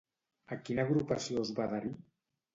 A 0.55 0.57
quina 0.69 0.85
agrupació 0.85 1.45
es 1.45 1.53
va 1.61 1.69
adherir? 1.69 1.95